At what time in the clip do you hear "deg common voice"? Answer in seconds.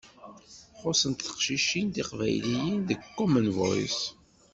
2.89-4.01